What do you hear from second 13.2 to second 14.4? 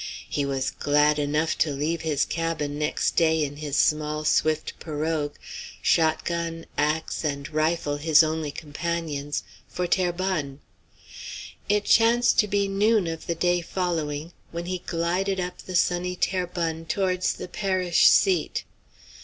the day following,